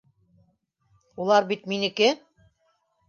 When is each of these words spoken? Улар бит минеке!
Улар 1.25 1.43
бит 1.51 1.61
минеке! 1.73 2.09